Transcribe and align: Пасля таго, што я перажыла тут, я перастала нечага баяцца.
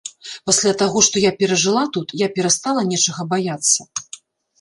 Пасля 0.49 0.71
таго, 0.81 1.03
што 1.07 1.21
я 1.23 1.31
перажыла 1.43 1.83
тут, 1.97 2.07
я 2.21 2.27
перастала 2.37 2.81
нечага 2.95 3.27
баяцца. 3.35 3.87